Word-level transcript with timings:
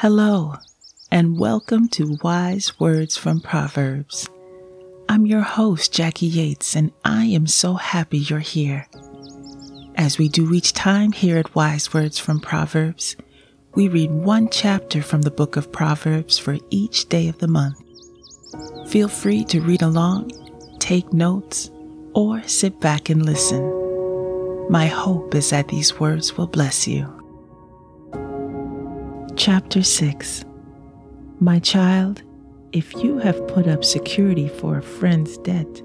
Hello, 0.00 0.54
and 1.10 1.38
welcome 1.38 1.86
to 1.88 2.16
Wise 2.22 2.80
Words 2.80 3.18
from 3.18 3.38
Proverbs. 3.38 4.30
I'm 5.10 5.26
your 5.26 5.42
host, 5.42 5.92
Jackie 5.92 6.24
Yates, 6.24 6.74
and 6.74 6.90
I 7.04 7.26
am 7.26 7.46
so 7.46 7.74
happy 7.74 8.16
you're 8.16 8.38
here. 8.38 8.88
As 9.96 10.16
we 10.16 10.30
do 10.30 10.54
each 10.54 10.72
time 10.72 11.12
here 11.12 11.36
at 11.36 11.54
Wise 11.54 11.92
Words 11.92 12.18
from 12.18 12.40
Proverbs, 12.40 13.14
we 13.74 13.88
read 13.88 14.10
one 14.10 14.48
chapter 14.48 15.02
from 15.02 15.20
the 15.20 15.30
book 15.30 15.58
of 15.58 15.70
Proverbs 15.70 16.38
for 16.38 16.56
each 16.70 17.10
day 17.10 17.28
of 17.28 17.36
the 17.36 17.48
month. 17.48 17.76
Feel 18.88 19.08
free 19.08 19.44
to 19.44 19.60
read 19.60 19.82
along, 19.82 20.30
take 20.78 21.12
notes, 21.12 21.70
or 22.14 22.42
sit 22.44 22.80
back 22.80 23.10
and 23.10 23.26
listen. 23.26 23.60
My 24.70 24.86
hope 24.86 25.34
is 25.34 25.50
that 25.50 25.68
these 25.68 26.00
words 26.00 26.38
will 26.38 26.46
bless 26.46 26.88
you. 26.88 27.19
Chapter 29.42 29.82
6 29.82 30.44
My 31.40 31.60
child, 31.60 32.22
if 32.72 32.92
you 32.96 33.16
have 33.16 33.48
put 33.48 33.66
up 33.66 33.82
security 33.82 34.48
for 34.48 34.76
a 34.76 34.82
friend's 34.82 35.38
debt, 35.38 35.80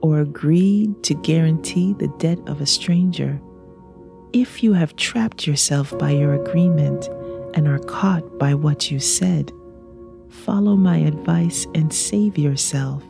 or 0.00 0.20
agreed 0.20 1.02
to 1.02 1.14
guarantee 1.14 1.94
the 1.94 2.06
debt 2.18 2.38
of 2.46 2.60
a 2.60 2.66
stranger, 2.66 3.40
if 4.32 4.62
you 4.62 4.74
have 4.74 4.94
trapped 4.94 5.44
yourself 5.44 5.98
by 5.98 6.12
your 6.12 6.34
agreement 6.34 7.08
and 7.54 7.66
are 7.66 7.80
caught 7.80 8.38
by 8.38 8.54
what 8.54 8.92
you 8.92 9.00
said, 9.00 9.50
follow 10.28 10.76
my 10.76 10.98
advice 10.98 11.66
and 11.74 11.92
save 11.92 12.38
yourself, 12.38 13.02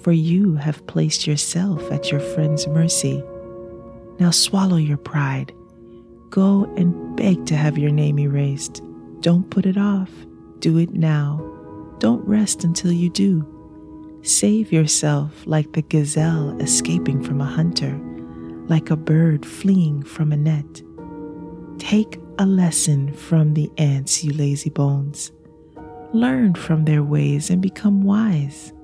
for 0.00 0.12
you 0.12 0.54
have 0.54 0.86
placed 0.86 1.26
yourself 1.26 1.92
at 1.92 2.10
your 2.10 2.20
friend's 2.20 2.66
mercy. 2.68 3.22
Now 4.18 4.30
swallow 4.30 4.78
your 4.78 4.96
pride. 4.96 5.52
Go 6.30 6.64
and 6.78 7.14
beg 7.18 7.44
to 7.48 7.54
have 7.54 7.76
your 7.76 7.90
name 7.90 8.18
erased. 8.18 8.82
Don't 9.24 9.48
put 9.48 9.64
it 9.64 9.78
off. 9.78 10.10
Do 10.58 10.76
it 10.76 10.92
now. 10.92 11.40
Don't 11.98 12.22
rest 12.28 12.62
until 12.62 12.92
you 12.92 13.08
do. 13.08 14.20
Save 14.20 14.70
yourself 14.70 15.42
like 15.46 15.72
the 15.72 15.80
gazelle 15.80 16.54
escaping 16.60 17.22
from 17.22 17.40
a 17.40 17.46
hunter, 17.46 17.98
like 18.68 18.90
a 18.90 18.96
bird 18.96 19.46
fleeing 19.46 20.02
from 20.02 20.30
a 20.30 20.36
net. 20.36 20.82
Take 21.78 22.20
a 22.38 22.44
lesson 22.44 23.14
from 23.14 23.54
the 23.54 23.72
ants, 23.78 24.22
you 24.22 24.34
lazy 24.34 24.68
bones. 24.68 25.32
Learn 26.12 26.52
from 26.52 26.84
their 26.84 27.02
ways 27.02 27.48
and 27.48 27.62
become 27.62 28.02
wise. 28.02 28.74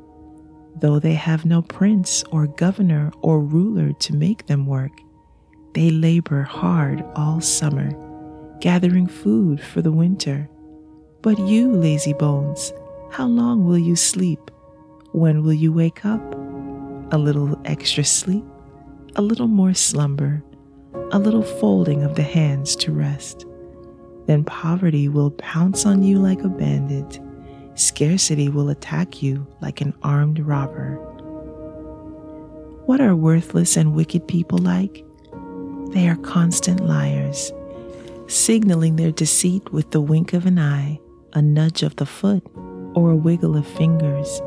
Though 0.75 0.99
they 0.99 1.17
have 1.17 1.45
no 1.45 1.61
prince 1.61 2.25
or 2.33 2.47
governor 2.47 3.13
or 3.21 3.43
ruler 3.43 3.93
to 3.93 4.17
make 4.17 4.47
them 4.47 4.65
work, 4.65 5.03
they 5.75 5.91
labor 5.91 6.45
hard 6.45 7.05
all 7.15 7.43
summer 7.43 7.91
gathering 8.61 9.07
food 9.07 9.61
for 9.61 9.81
the 9.83 9.93
winter. 9.93 10.49
But 11.23 11.39
you, 11.39 11.73
lazy 11.73 12.13
bones, 12.13 12.73
how 13.11 13.27
long 13.27 13.65
will 13.65 13.79
you 13.79 13.97
sleep? 13.97 14.51
When 15.13 15.43
will 15.43 15.55
you 15.55 15.73
wake 15.73 16.05
up? 16.05 16.21
A 17.13 17.19
little 17.19 17.61
extra 17.65 18.05
sleep, 18.05 18.45
a 19.17 19.23
little 19.23 19.49
more 19.49 19.75
slumber, 19.75 20.43
a 21.11 21.19
little 21.19 21.43
folding 21.43 22.03
of 22.03 22.15
the 22.15 22.23
hands 22.23 22.77
to 22.77 22.93
rest. 22.93 23.45
Then 24.27 24.45
poverty 24.45 25.09
will 25.09 25.33
pounce 25.33 25.87
on 25.87 26.03
you 26.03 26.19
like 26.19 26.43
a 26.43 26.49
bandit. 26.49 27.19
Scarcity 27.75 28.49
will 28.49 28.69
attack 28.69 29.23
you 29.23 29.47
like 29.61 29.81
an 29.81 29.95
armed 30.03 30.39
robber. 30.39 30.97
What 32.87 33.01
are 33.01 33.17
worthless 33.17 33.77
and 33.77 33.95
wicked 33.95 34.29
people 34.29 34.59
like? 34.59 35.05
They 35.93 36.09
are 36.09 36.17
constant 36.17 36.87
liars 36.87 37.53
signaling 38.31 38.97
their 38.97 39.11
deceit 39.11 39.73
with 39.73 39.91
the 39.91 40.01
wink 40.01 40.33
of 40.33 40.47
an 40.47 40.59
eye, 40.59 41.01
a 41.33 41.43
nudge 41.43 41.83
of 41.83 41.97
the 41.97 42.07
foot, 42.07 42.47
or 42.95 43.11
a 43.11 43.17
wiggle 43.17 43.57
of 43.57 43.67
fingers. 43.67 44.41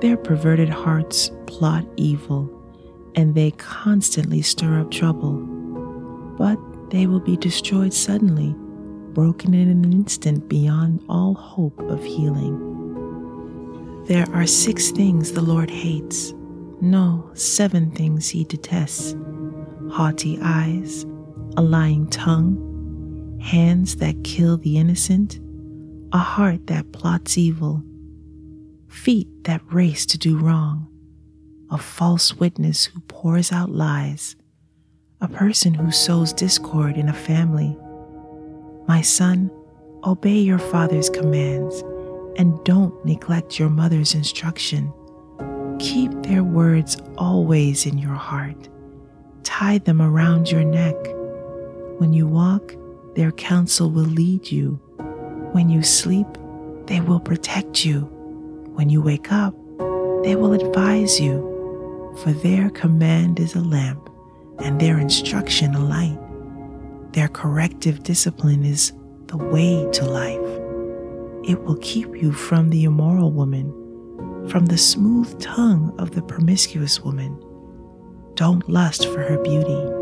Their 0.00 0.16
perverted 0.16 0.70
hearts 0.70 1.30
plot 1.46 1.86
evil, 1.96 2.50
and 3.14 3.34
they 3.34 3.50
constantly 3.52 4.42
stir 4.42 4.80
up 4.80 4.90
trouble. 4.90 5.34
But 6.38 6.58
they 6.90 7.06
will 7.06 7.20
be 7.20 7.36
destroyed 7.36 7.92
suddenly, 7.92 8.54
broken 9.12 9.52
in 9.54 9.68
an 9.68 9.92
instant 9.92 10.48
beyond 10.48 11.04
all 11.08 11.34
hope 11.34 11.78
of 11.82 12.02
healing. 12.02 12.70
There 14.06 14.26
are 14.32 14.46
six 14.46 14.90
things 14.90 15.32
the 15.32 15.42
Lord 15.42 15.70
hates, 15.70 16.32
no, 16.80 17.30
seven 17.34 17.90
things 17.92 18.28
he 18.28 18.44
detests 18.44 19.14
haughty 19.90 20.38
eyes, 20.42 21.04
a 21.58 21.62
lying 21.62 22.06
tongue 22.06 22.71
hands 23.42 23.96
that 23.96 24.24
kill 24.24 24.56
the 24.56 24.78
innocent, 24.78 25.40
a 26.12 26.18
heart 26.18 26.66
that 26.68 26.92
plots 26.92 27.36
evil, 27.36 27.82
feet 28.88 29.28
that 29.44 29.60
race 29.72 30.06
to 30.06 30.18
do 30.18 30.38
wrong, 30.38 30.86
a 31.70 31.78
false 31.78 32.34
witness 32.34 32.84
who 32.84 33.00
pours 33.00 33.50
out 33.50 33.70
lies, 33.70 34.36
a 35.20 35.28
person 35.28 35.74
who 35.74 35.90
sows 35.90 36.32
discord 36.32 36.96
in 36.96 37.08
a 37.08 37.12
family. 37.12 37.76
My 38.86 39.00
son, 39.00 39.50
obey 40.04 40.38
your 40.38 40.58
father's 40.58 41.10
commands 41.10 41.80
and 42.36 42.62
don't 42.64 43.04
neglect 43.04 43.58
your 43.58 43.70
mother's 43.70 44.14
instruction. 44.14 44.92
Keep 45.78 46.22
their 46.22 46.44
words 46.44 46.96
always 47.18 47.86
in 47.86 47.98
your 47.98 48.14
heart. 48.14 48.68
Tie 49.42 49.78
them 49.78 50.00
around 50.00 50.50
your 50.50 50.64
neck. 50.64 50.96
When 51.98 52.12
you 52.12 52.26
walk, 52.26 52.74
their 53.14 53.32
counsel 53.32 53.90
will 53.90 54.04
lead 54.04 54.50
you. 54.50 54.80
When 55.52 55.68
you 55.68 55.82
sleep, 55.82 56.26
they 56.86 57.00
will 57.00 57.20
protect 57.20 57.84
you. 57.84 58.00
When 58.74 58.88
you 58.88 59.02
wake 59.02 59.30
up, 59.30 59.54
they 60.24 60.34
will 60.34 60.54
advise 60.54 61.20
you. 61.20 61.50
For 62.22 62.32
their 62.32 62.70
command 62.70 63.38
is 63.38 63.54
a 63.54 63.60
lamp, 63.60 64.08
and 64.60 64.80
their 64.80 64.98
instruction 64.98 65.74
a 65.74 65.80
light. 65.80 66.18
Their 67.12 67.28
corrective 67.28 68.02
discipline 68.02 68.64
is 68.64 68.92
the 69.26 69.36
way 69.36 69.86
to 69.92 70.04
life. 70.04 71.48
It 71.48 71.62
will 71.64 71.78
keep 71.82 72.16
you 72.16 72.32
from 72.32 72.70
the 72.70 72.84
immoral 72.84 73.30
woman, 73.30 73.70
from 74.48 74.66
the 74.66 74.78
smooth 74.78 75.38
tongue 75.38 75.94
of 75.98 76.12
the 76.12 76.22
promiscuous 76.22 77.00
woman. 77.00 77.38
Don't 78.34 78.66
lust 78.68 79.06
for 79.08 79.22
her 79.22 79.42
beauty 79.42 80.01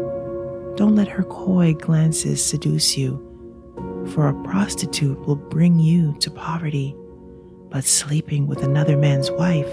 don't 0.80 0.96
let 0.96 1.08
her 1.08 1.24
coy 1.24 1.74
glances 1.74 2.42
seduce 2.42 2.96
you, 2.96 3.18
for 4.14 4.28
a 4.28 4.42
prostitute 4.44 5.20
will 5.26 5.36
bring 5.36 5.78
you 5.78 6.14
to 6.20 6.30
poverty, 6.30 6.96
but 7.68 7.84
sleeping 7.84 8.46
with 8.46 8.62
another 8.62 8.96
man's 8.96 9.30
wife 9.32 9.70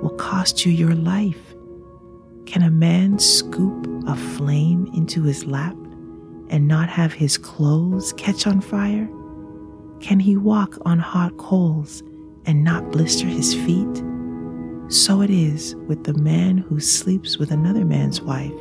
will 0.00 0.14
cost 0.16 0.64
you 0.64 0.70
your 0.70 0.94
life. 0.94 1.56
Can 2.46 2.62
a 2.62 2.70
man 2.70 3.18
scoop 3.18 3.84
a 4.06 4.14
flame 4.14 4.88
into 4.94 5.24
his 5.24 5.44
lap 5.44 5.74
and 6.50 6.68
not 6.68 6.88
have 6.88 7.12
his 7.12 7.36
clothes 7.36 8.12
catch 8.12 8.46
on 8.46 8.60
fire? 8.60 9.10
Can 9.98 10.20
he 10.20 10.36
walk 10.36 10.78
on 10.86 11.00
hot 11.00 11.36
coals 11.36 12.00
and 12.46 12.62
not 12.62 12.92
blister 12.92 13.26
his 13.26 13.56
feet? 13.56 14.04
So 14.86 15.20
it 15.20 15.30
is 15.30 15.74
with 15.88 16.04
the 16.04 16.14
man 16.14 16.58
who 16.58 16.78
sleeps 16.78 17.38
with 17.38 17.50
another 17.50 17.84
man's 17.84 18.20
wife 18.20 18.54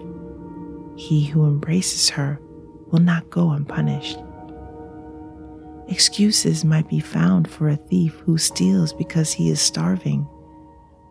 he 0.96 1.26
who 1.26 1.46
embraces 1.46 2.09
her 2.09 2.40
will 2.92 3.00
not 3.00 3.30
go 3.30 3.52
unpunished. 3.52 4.20
Excuses 5.88 6.64
might 6.64 6.88
be 6.88 7.00
found 7.00 7.50
for 7.50 7.68
a 7.70 7.76
thief 7.76 8.14
who 8.26 8.38
steals 8.38 8.94
because 8.94 9.34
he 9.34 9.50
is 9.50 9.59
starving, 9.59 10.28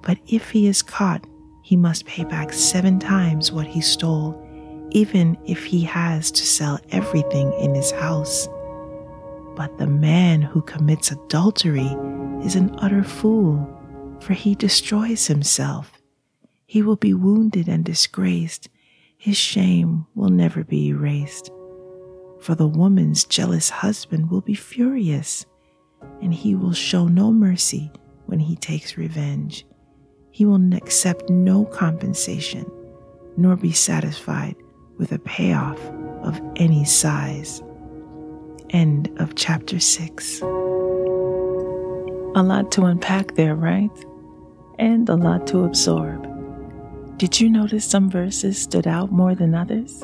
but 0.02 0.18
if 0.26 0.50
he 0.50 0.66
is 0.66 0.82
caught, 0.82 1.26
he 1.62 1.76
must 1.76 2.06
pay 2.06 2.24
back 2.24 2.52
seven 2.52 2.98
times 2.98 3.52
what 3.52 3.66
he 3.66 3.80
stole, 3.80 4.38
even 4.90 5.38
if 5.46 5.64
he 5.64 5.82
has 5.82 6.30
to 6.32 6.44
sell 6.44 6.80
everything 6.90 7.52
in 7.54 7.74
his 7.74 7.92
house. 7.92 8.48
But 9.54 9.78
the 9.78 9.86
man 9.86 10.42
who 10.42 10.62
commits 10.62 11.12
adultery 11.12 11.96
is 12.44 12.56
an 12.56 12.74
utter 12.78 13.04
fool, 13.04 13.68
for 14.20 14.32
he 14.32 14.54
destroys 14.54 15.26
himself. 15.26 16.00
He 16.66 16.82
will 16.82 16.96
be 16.96 17.14
wounded 17.14 17.68
and 17.68 17.84
disgraced 17.84 18.68
his 19.22 19.36
shame 19.36 20.04
will 20.16 20.30
never 20.30 20.64
be 20.64 20.88
erased. 20.88 21.48
For 22.40 22.56
the 22.56 22.66
woman's 22.66 23.22
jealous 23.22 23.70
husband 23.70 24.28
will 24.28 24.40
be 24.40 24.56
furious, 24.56 25.46
and 26.20 26.34
he 26.34 26.56
will 26.56 26.72
show 26.72 27.06
no 27.06 27.30
mercy 27.30 27.92
when 28.26 28.40
he 28.40 28.56
takes 28.56 28.98
revenge. 28.98 29.64
He 30.32 30.44
will 30.44 30.74
accept 30.74 31.30
no 31.30 31.64
compensation, 31.66 32.68
nor 33.36 33.54
be 33.54 33.70
satisfied 33.70 34.56
with 34.98 35.12
a 35.12 35.20
payoff 35.20 35.78
of 36.24 36.40
any 36.56 36.84
size. 36.84 37.62
End 38.70 39.08
of 39.20 39.36
chapter 39.36 39.78
6. 39.78 40.40
A 40.40 40.44
lot 42.42 42.72
to 42.72 42.86
unpack 42.86 43.36
there, 43.36 43.54
right? 43.54 43.88
And 44.80 45.08
a 45.08 45.14
lot 45.14 45.46
to 45.46 45.62
absorb. 45.62 46.31
Did 47.22 47.40
you 47.40 47.48
notice 47.48 47.84
some 47.84 48.10
verses 48.10 48.60
stood 48.60 48.88
out 48.88 49.12
more 49.12 49.36
than 49.36 49.54
others? 49.54 50.02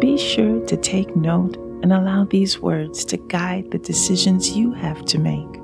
Be 0.00 0.18
sure 0.18 0.66
to 0.66 0.76
take 0.76 1.14
note 1.14 1.56
and 1.80 1.92
allow 1.92 2.24
these 2.24 2.58
words 2.58 3.04
to 3.04 3.18
guide 3.28 3.70
the 3.70 3.78
decisions 3.78 4.50
you 4.50 4.72
have 4.72 5.04
to 5.04 5.20
make. 5.20 5.60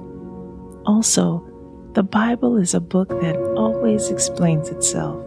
Also, 0.87 1.45
the 1.95 2.05
Bible 2.05 2.57
is 2.57 2.73
a 2.73 2.81
book 2.81 3.09
that 3.21 3.37
always 3.57 4.11
explains 4.11 4.69
itself. 4.69 5.21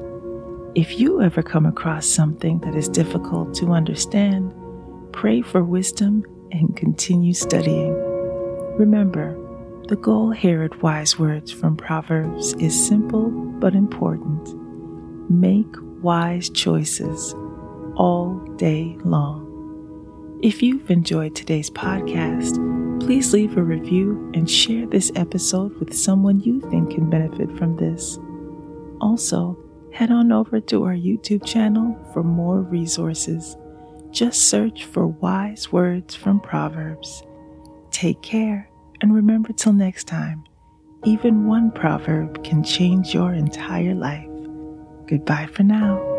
If 0.75 0.97
you 0.97 1.21
ever 1.21 1.43
come 1.43 1.65
across 1.65 2.07
something 2.07 2.59
that 2.59 2.75
is 2.75 2.87
difficult 2.87 3.53
to 3.55 3.73
understand, 3.73 4.53
pray 5.11 5.41
for 5.41 5.61
wisdom 5.61 6.23
and 6.53 6.73
continue 6.77 7.33
studying. 7.33 7.93
Remember, 8.77 9.37
the 9.89 9.97
goal 9.97 10.31
here 10.31 10.63
at 10.63 10.81
Wise 10.81 11.19
Words 11.19 11.51
from 11.51 11.75
Proverbs 11.75 12.53
is 12.53 12.87
simple 12.87 13.29
but 13.29 13.75
important. 13.75 14.62
Make 15.29 15.73
wise 16.01 16.49
choices 16.49 17.33
all 17.95 18.35
day 18.57 18.97
long. 19.05 20.39
If 20.43 20.61
you've 20.61 20.91
enjoyed 20.91 21.33
today's 21.33 21.69
podcast, 21.69 22.59
please 22.99 23.33
leave 23.33 23.55
a 23.57 23.63
review 23.63 24.31
and 24.33 24.49
share 24.49 24.85
this 24.85 25.11
episode 25.15 25.79
with 25.79 25.93
someone 25.93 26.41
you 26.41 26.59
think 26.69 26.91
can 26.91 27.09
benefit 27.09 27.57
from 27.57 27.77
this. 27.77 28.19
Also, 28.99 29.57
head 29.93 30.11
on 30.11 30.31
over 30.33 30.59
to 30.59 30.83
our 30.83 30.95
YouTube 30.95 31.45
channel 31.45 31.97
for 32.11 32.23
more 32.23 32.59
resources. 32.59 33.55
Just 34.11 34.49
search 34.49 34.85
for 34.85 35.07
Wise 35.07 35.71
Words 35.71 36.15
from 36.15 36.41
Proverbs. 36.41 37.23
Take 37.91 38.21
care, 38.21 38.69
and 39.01 39.15
remember 39.15 39.53
till 39.53 39.73
next 39.73 40.05
time, 40.05 40.43
even 41.05 41.47
one 41.47 41.71
proverb 41.71 42.43
can 42.43 42.63
change 42.63 43.13
your 43.13 43.33
entire 43.33 43.95
life. 43.95 44.32
Goodbye 45.07 45.47
for 45.47 45.63
now. 45.63 46.12